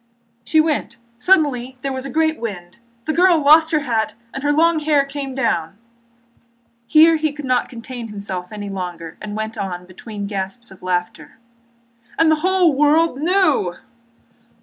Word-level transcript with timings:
"She 0.43 0.59
went. 0.59 0.97
Suddenly 1.19 1.77
there 1.83 1.93
was 1.93 2.07
a 2.07 2.11
great 2.11 2.39
wind. 2.39 2.79
The 3.05 3.13
girl 3.13 3.39
lost 3.39 3.69
her 3.69 3.81
hat 3.81 4.15
and 4.33 4.41
her 4.41 4.51
long 4.51 4.79
hair 4.79 5.05
came 5.05 5.35
down...." 5.35 5.77
Here 6.87 7.17
he 7.17 7.31
could 7.31 7.45
contain 7.69 8.07
himself 8.07 8.49
no 8.49 8.57
longer 8.65 9.19
and 9.21 9.35
went 9.37 9.59
on, 9.59 9.85
between 9.85 10.25
gasps 10.25 10.71
of 10.71 10.81
laughter: 10.81 11.37
"And 12.17 12.31
the 12.31 12.37
whole 12.41 12.73
world 12.73 13.19
knew...." 13.19 13.75